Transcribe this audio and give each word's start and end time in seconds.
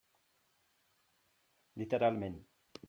Literalment. 1.83 2.43